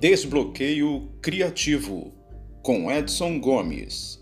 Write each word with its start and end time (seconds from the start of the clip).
Desbloqueio 0.00 1.10
Criativo, 1.20 2.14
com 2.62 2.90
Edson 2.90 3.38
Gomes. 3.38 4.18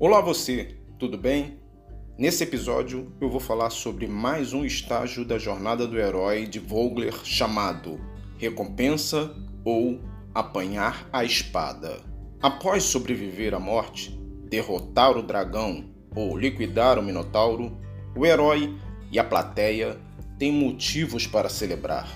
Olá 0.00 0.22
você, 0.22 0.78
tudo 0.98 1.18
bem? 1.18 1.60
Nesse 2.16 2.44
episódio 2.44 3.12
eu 3.20 3.28
vou 3.28 3.38
falar 3.38 3.68
sobre 3.68 4.06
mais 4.06 4.54
um 4.54 4.64
estágio 4.64 5.26
da 5.26 5.36
jornada 5.36 5.86
do 5.86 5.98
herói 5.98 6.46
de 6.46 6.58
Vogler 6.58 7.22
chamado 7.22 8.00
Recompensa 8.38 9.36
ou 9.62 10.00
Apanhar 10.34 11.06
a 11.12 11.22
Espada. 11.22 12.17
Após 12.40 12.84
sobreviver 12.84 13.52
à 13.52 13.58
morte, 13.58 14.16
derrotar 14.48 15.16
o 15.18 15.22
dragão 15.24 15.86
ou 16.14 16.38
liquidar 16.38 16.96
o 16.96 17.02
minotauro, 17.02 17.76
o 18.14 18.24
herói 18.24 18.78
e 19.10 19.18
a 19.18 19.24
plateia 19.24 19.98
têm 20.38 20.52
motivos 20.52 21.26
para 21.26 21.48
celebrar. 21.48 22.08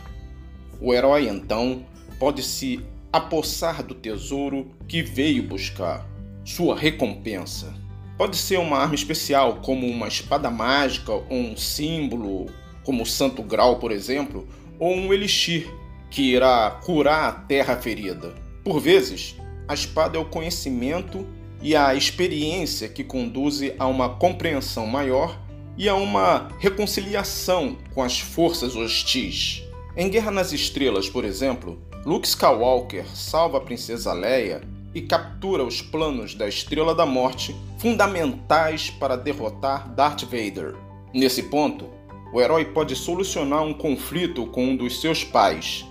O 0.80 0.94
herói 0.94 1.28
então 1.28 1.84
pode 2.20 2.40
se 2.40 2.86
apossar 3.12 3.82
do 3.82 3.96
tesouro 3.96 4.70
que 4.86 5.02
veio 5.02 5.42
buscar, 5.42 6.06
sua 6.44 6.77
recompensa. 6.77 7.74
Pode 8.16 8.36
ser 8.36 8.60
uma 8.60 8.78
arma 8.78 8.94
especial, 8.94 9.56
como 9.56 9.88
uma 9.88 10.06
espada 10.06 10.48
mágica 10.48 11.10
ou 11.10 11.27
um 11.32 11.56
símbolo, 11.56 12.46
como 12.84 13.02
o 13.02 13.06
Santo 13.06 13.42
Grau, 13.42 13.80
por 13.80 13.91
exemplo, 13.91 14.46
ou 14.78 14.94
um 14.94 15.12
elixir 15.12 15.68
que 16.12 16.22
irá 16.22 16.78
curar 16.84 17.28
a 17.28 17.32
terra 17.32 17.77
ferida. 17.77 18.34
Por 18.62 18.78
vezes, 18.78 19.36
a 19.66 19.74
espada 19.74 20.18
é 20.18 20.20
o 20.20 20.24
conhecimento 20.24 21.27
e 21.60 21.77
a 21.77 21.94
experiência 21.94 22.88
que 22.88 23.05
conduzem 23.05 23.74
a 23.78 23.86
uma 23.86 24.08
compreensão 24.08 24.86
maior 24.86 25.38
e 25.77 25.88
a 25.88 25.94
uma 25.94 26.48
reconciliação 26.58 27.77
com 27.94 28.02
as 28.02 28.19
forças 28.19 28.77
hostis. 28.77 29.62
Em 29.96 30.08
Guerra 30.08 30.30
nas 30.30 30.52
Estrelas, 30.52 31.08
por 31.08 31.24
exemplo, 31.24 31.78
Luke 32.04 32.27
Skywalker 32.27 33.06
salva 33.14 33.58
a 33.58 33.60
princesa 33.60 34.12
Leia 34.12 34.62
e 34.94 35.00
captura 35.00 35.64
os 35.64 35.80
planos 35.80 36.34
da 36.34 36.48
Estrela 36.48 36.94
da 36.94 37.06
Morte, 37.06 37.54
fundamentais 37.78 38.91
para 38.91 39.16
derrotar 39.16 39.88
Darth 39.94 40.24
Vader. 40.24 40.74
Nesse 41.14 41.44
ponto, 41.44 41.88
o 42.32 42.41
herói 42.41 42.64
pode 42.64 42.97
solucionar 42.97 43.62
um 43.62 43.72
conflito 43.72 44.47
com 44.47 44.64
um 44.64 44.76
dos 44.76 45.00
seus 45.00 45.24
pais. 45.24 45.84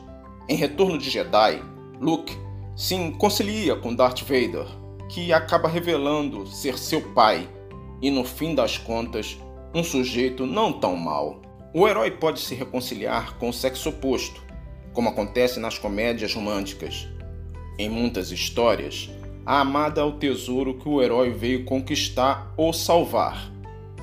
Em 0.50 0.56
Retorno 0.56 0.98
de 0.98 1.10
Jedi, 1.10 1.64
Luke 2.00 2.36
se 2.82 2.98
concilia 3.12 3.76
com 3.76 3.94
Darth 3.94 4.22
Vader, 4.22 4.66
que 5.08 5.32
acaba 5.32 5.70
revelando 5.70 6.48
ser 6.48 6.80
seu 6.80 7.00
pai 7.14 7.48
e, 8.02 8.10
no 8.10 8.24
fim 8.24 8.56
das 8.56 8.76
contas, 8.76 9.38
um 9.72 9.84
sujeito 9.84 10.48
não 10.48 10.74
tão 10.74 10.96
mau. 10.96 11.44
O 11.76 11.88
herói 11.88 12.10
pode 12.10 12.40
se 12.40 12.56
reconciliar 12.56 13.38
com 13.38 13.50
o 13.50 13.54
sexo 13.54 13.90
oposto, 13.90 14.42
como 14.94 15.10
acontece 15.10 15.60
nas 15.60 15.78
comédias 15.78 16.34
românticas. 16.34 17.08
Em 17.78 17.88
muitas 17.88 18.32
histórias, 18.32 19.12
a 19.46 19.60
amada 19.60 20.02
é 20.02 20.04
o 20.04 20.14
tesouro 20.14 20.74
que 20.74 20.90
o 20.90 21.04
herói 21.04 21.30
veio 21.30 21.64
conquistar 21.66 22.52
ou 22.58 22.74
salvar, 22.74 23.52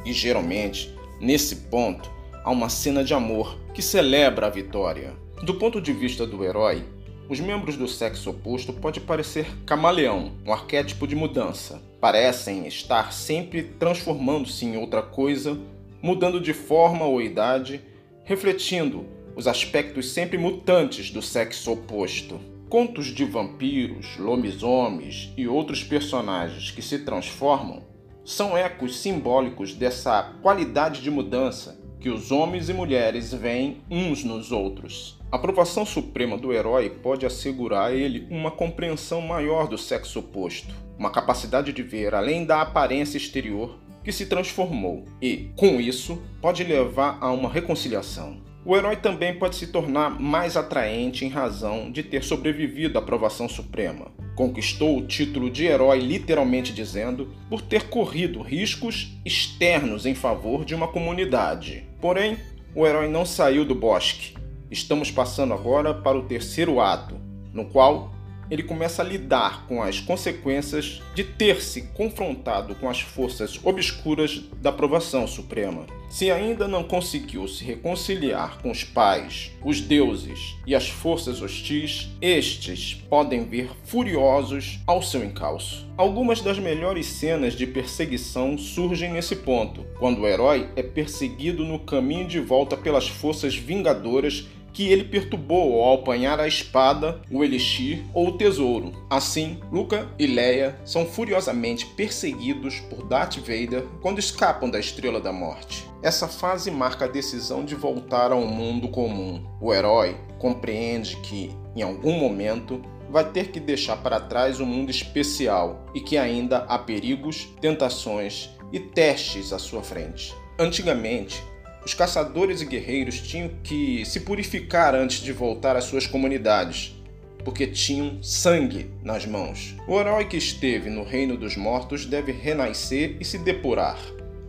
e 0.04 0.12
geralmente, 0.12 0.94
nesse 1.20 1.56
ponto, 1.56 2.08
há 2.44 2.50
uma 2.52 2.68
cena 2.68 3.02
de 3.02 3.12
amor 3.12 3.58
que 3.74 3.82
celebra 3.82 4.46
a 4.46 4.50
vitória. 4.50 5.16
Do 5.42 5.54
ponto 5.54 5.80
de 5.80 5.92
vista 5.92 6.24
do 6.24 6.44
herói, 6.44 6.84
os 7.28 7.40
membros 7.40 7.76
do 7.76 7.86
sexo 7.86 8.30
oposto 8.30 8.72
pode 8.72 9.00
parecer 9.00 9.46
camaleão, 9.66 10.32
um 10.46 10.52
arquétipo 10.52 11.06
de 11.06 11.14
mudança. 11.14 11.82
Parecem 12.00 12.66
estar 12.66 13.12
sempre 13.12 13.62
transformando-se 13.62 14.64
em 14.64 14.78
outra 14.78 15.02
coisa, 15.02 15.58
mudando 16.00 16.40
de 16.40 16.54
forma 16.54 17.04
ou 17.04 17.20
idade, 17.20 17.82
refletindo 18.24 19.04
os 19.36 19.46
aspectos 19.46 20.10
sempre 20.10 20.38
mutantes 20.38 21.10
do 21.10 21.20
sexo 21.20 21.72
oposto. 21.72 22.40
Contos 22.68 23.06
de 23.06 23.24
vampiros, 23.24 24.16
lobisomens 24.18 25.32
e 25.36 25.46
outros 25.46 25.84
personagens 25.84 26.70
que 26.70 26.82
se 26.82 27.00
transformam 27.00 27.82
são 28.24 28.56
ecos 28.56 28.98
simbólicos 28.98 29.74
dessa 29.74 30.34
qualidade 30.42 31.02
de 31.02 31.10
mudança 31.10 31.78
que 32.00 32.08
os 32.08 32.30
homens 32.30 32.68
e 32.68 32.72
mulheres 32.72 33.32
veem 33.32 33.78
uns 33.90 34.24
nos 34.24 34.52
outros. 34.52 35.18
A 35.30 35.36
aprovação 35.36 35.84
suprema 35.84 36.38
do 36.38 36.52
herói 36.52 36.88
pode 36.88 37.26
assegurar 37.26 37.88
a 37.88 37.94
ele 37.94 38.26
uma 38.30 38.50
compreensão 38.50 39.20
maior 39.20 39.66
do 39.66 39.76
sexo 39.76 40.20
oposto, 40.20 40.74
uma 40.98 41.10
capacidade 41.10 41.72
de 41.72 41.82
ver 41.82 42.14
além 42.14 42.44
da 42.44 42.62
aparência 42.62 43.16
exterior 43.16 43.78
que 44.04 44.12
se 44.12 44.26
transformou 44.26 45.04
e, 45.20 45.50
com 45.56 45.80
isso, 45.80 46.22
pode 46.40 46.64
levar 46.64 47.18
a 47.20 47.30
uma 47.30 47.48
reconciliação. 47.48 48.40
O 48.64 48.76
herói 48.76 48.96
também 48.96 49.38
pode 49.38 49.56
se 49.56 49.68
tornar 49.68 50.20
mais 50.20 50.56
atraente 50.56 51.24
em 51.24 51.28
razão 51.28 51.90
de 51.90 52.02
ter 52.02 52.22
sobrevivido 52.22 52.98
à 52.98 53.02
aprovação 53.02 53.48
suprema. 53.48 54.06
Conquistou 54.38 54.96
o 54.96 55.02
título 55.04 55.50
de 55.50 55.66
herói, 55.66 55.98
literalmente 55.98 56.72
dizendo, 56.72 57.34
por 57.50 57.60
ter 57.60 57.88
corrido 57.88 58.40
riscos 58.40 59.18
externos 59.24 60.06
em 60.06 60.14
favor 60.14 60.64
de 60.64 60.76
uma 60.76 60.86
comunidade. 60.86 61.84
Porém, 62.00 62.36
o 62.72 62.86
herói 62.86 63.08
não 63.08 63.26
saiu 63.26 63.64
do 63.64 63.74
bosque 63.74 64.38
Estamos 64.70 65.10
passando 65.10 65.52
agora 65.52 65.92
para 65.92 66.16
o 66.16 66.22
terceiro 66.22 66.78
ato, 66.78 67.16
no 67.52 67.64
qual 67.64 68.12
ele 68.50 68.62
começa 68.62 69.02
a 69.02 69.04
lidar 69.04 69.66
com 69.66 69.82
as 69.82 70.00
consequências 70.00 71.02
de 71.14 71.24
ter 71.24 71.60
se 71.62 71.82
confrontado 71.94 72.74
com 72.74 72.88
as 72.88 73.00
forças 73.00 73.58
obscuras 73.62 74.42
da 74.60 74.70
aprovação 74.70 75.26
suprema. 75.26 75.86
Se 76.08 76.30
ainda 76.30 76.66
não 76.66 76.82
conseguiu 76.82 77.46
se 77.46 77.62
reconciliar 77.62 78.62
com 78.62 78.70
os 78.70 78.82
pais, 78.82 79.52
os 79.62 79.78
deuses 79.78 80.56
e 80.66 80.74
as 80.74 80.88
forças 80.88 81.42
hostis, 81.42 82.08
estes 82.22 82.94
podem 82.94 83.44
vir 83.44 83.70
furiosos 83.84 84.78
ao 84.86 85.02
seu 85.02 85.22
encalço. 85.22 85.86
Algumas 85.98 86.40
das 86.40 86.58
melhores 86.58 87.04
cenas 87.06 87.52
de 87.52 87.66
perseguição 87.66 88.56
surgem 88.56 89.12
nesse 89.12 89.36
ponto, 89.36 89.84
quando 89.98 90.22
o 90.22 90.26
herói 90.26 90.68
é 90.76 90.82
perseguido 90.82 91.62
no 91.62 91.78
caminho 91.80 92.26
de 92.26 92.40
volta 92.40 92.74
pelas 92.74 93.06
forças 93.06 93.54
vingadoras 93.54 94.46
que 94.78 94.92
ele 94.92 95.02
perturbou 95.02 95.82
ao 95.82 95.94
apanhar 95.94 96.38
a 96.38 96.46
espada, 96.46 97.20
o 97.28 97.42
elixir 97.42 98.04
ou 98.14 98.28
o 98.28 98.38
tesouro. 98.38 98.92
Assim, 99.10 99.58
Luca 99.72 100.08
e 100.16 100.24
Leia 100.24 100.78
são 100.84 101.04
furiosamente 101.04 101.84
perseguidos 101.84 102.78
por 102.82 103.04
Darth 103.04 103.38
Vader 103.38 103.84
quando 104.00 104.20
escapam 104.20 104.70
da 104.70 104.78
Estrela 104.78 105.20
da 105.20 105.32
Morte. 105.32 105.84
Essa 106.00 106.28
fase 106.28 106.70
marca 106.70 107.06
a 107.06 107.08
decisão 107.08 107.64
de 107.64 107.74
voltar 107.74 108.30
ao 108.30 108.42
mundo 108.42 108.86
comum. 108.86 109.44
O 109.60 109.74
herói 109.74 110.16
compreende 110.38 111.16
que, 111.22 111.50
em 111.74 111.82
algum 111.82 112.12
momento, 112.12 112.80
vai 113.10 113.28
ter 113.28 113.48
que 113.50 113.58
deixar 113.58 113.96
para 113.96 114.20
trás 114.20 114.60
o 114.60 114.62
um 114.62 114.66
mundo 114.66 114.92
especial 114.92 115.84
e 115.92 116.00
que 116.00 116.16
ainda 116.16 116.58
há 116.68 116.78
perigos, 116.78 117.48
tentações 117.60 118.48
e 118.72 118.78
testes 118.78 119.52
à 119.52 119.58
sua 119.58 119.82
frente. 119.82 120.32
Antigamente, 120.56 121.42
os 121.88 121.94
caçadores 121.94 122.60
e 122.60 122.66
guerreiros 122.66 123.18
tinham 123.18 123.50
que 123.64 124.04
se 124.04 124.20
purificar 124.20 124.94
antes 124.94 125.22
de 125.22 125.32
voltar 125.32 125.74
às 125.74 125.84
suas 125.84 126.06
comunidades, 126.06 126.94
porque 127.42 127.66
tinham 127.66 128.22
sangue 128.22 128.90
nas 129.02 129.24
mãos. 129.24 129.74
O 129.88 129.98
herói 129.98 130.26
que 130.26 130.36
esteve 130.36 130.90
no 130.90 131.02
reino 131.02 131.34
dos 131.34 131.56
mortos 131.56 132.04
deve 132.04 132.30
renascer 132.30 133.16
e 133.18 133.24
se 133.24 133.38
depurar, 133.38 133.98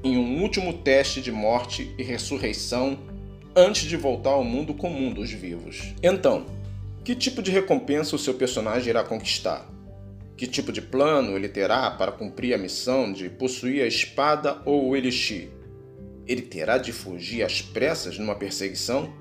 em 0.03 0.17
um 0.17 0.41
último 0.41 0.73
teste 0.73 1.22
de 1.22 1.31
morte 1.31 1.95
e 1.97 2.03
ressurreição 2.03 3.00
antes 3.56 3.83
de 3.83 3.95
voltar 3.95 4.31
ao 4.31 4.44
mundo 4.44 4.73
comum 4.73 5.13
dos 5.13 5.31
vivos. 5.31 5.94
Então, 6.03 6.45
que 7.06 7.16
tipo 7.16 7.41
de 7.41 7.51
recompensa 7.51 8.18
o 8.18 8.19
seu 8.19 8.33
personagem 8.33 8.89
irá 8.89 9.01
conquistar? 9.01 9.65
Que 10.36 10.45
tipo 10.45 10.74
de 10.74 10.81
plano 10.81 11.38
ele 11.38 11.47
terá 11.47 11.89
para 11.89 12.12
cumprir 12.12 12.53
a 12.53 12.57
missão 12.57 13.13
de 13.13 13.30
possuir 13.30 13.81
a 13.81 13.88
espada 13.88 14.62
ou 14.65 14.89
o 14.89 14.95
elixir? 14.97 15.57
Ele 16.29 16.43
terá 16.43 16.77
de 16.77 16.93
fugir 16.93 17.43
às 17.43 17.59
pressas 17.59 18.19
numa 18.19 18.35
perseguição? 18.35 19.11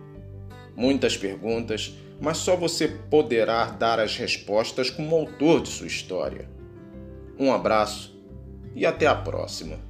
Muitas 0.76 1.16
perguntas, 1.16 1.94
mas 2.20 2.36
só 2.36 2.54
você 2.54 2.86
poderá 2.86 3.64
dar 3.64 3.98
as 3.98 4.14
respostas 4.18 4.90
como 4.90 5.16
autor 5.16 5.62
de 5.62 5.70
sua 5.70 5.86
história. 5.86 6.46
Um 7.38 7.50
abraço 7.50 8.14
e 8.74 8.84
até 8.84 9.06
a 9.06 9.14
próxima. 9.14 9.87